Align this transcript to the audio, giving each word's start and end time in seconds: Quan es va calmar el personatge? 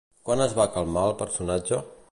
Quan 0.29 0.41
es 0.45 0.55
va 0.59 0.65
calmar 0.77 1.05
el 1.11 1.15
personatge? 1.21 1.83